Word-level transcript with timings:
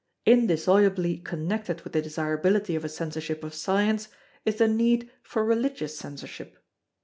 Indissolubly 0.25 1.19
connected 1.19 1.81
with 1.81 1.93
the 1.93 2.01
desirability 2.01 2.75
of 2.75 2.83
a 2.83 2.89
Censorship 2.89 3.43
of 3.43 3.53
Science, 3.53 4.07
is 4.45 4.55
the 4.55 4.67
need 4.67 5.11
for 5.21 5.45
Religious 5.45 5.95
Censorship. 5.95 6.57